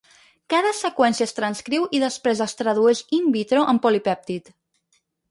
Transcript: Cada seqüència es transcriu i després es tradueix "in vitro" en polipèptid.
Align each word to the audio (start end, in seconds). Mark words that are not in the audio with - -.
Cada 0.51 0.69
seqüència 0.75 1.25
es 1.25 1.35
transcriu 1.39 1.83
i 1.97 1.99
després 2.03 2.41
es 2.45 2.57
tradueix 2.61 3.01
"in 3.19 3.27
vitro" 3.35 3.67
en 3.75 3.81
polipèptid. 3.83 4.51